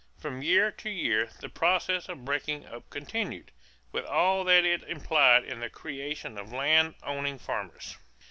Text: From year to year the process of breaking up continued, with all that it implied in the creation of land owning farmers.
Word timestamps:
From 0.17 0.41
year 0.41 0.71
to 0.71 0.89
year 0.89 1.29
the 1.41 1.47
process 1.47 2.09
of 2.09 2.25
breaking 2.25 2.65
up 2.65 2.89
continued, 2.89 3.51
with 3.91 4.03
all 4.03 4.43
that 4.45 4.65
it 4.65 4.81
implied 4.89 5.43
in 5.43 5.59
the 5.59 5.69
creation 5.69 6.39
of 6.39 6.51
land 6.51 6.95
owning 7.03 7.37
farmers. 7.37 7.97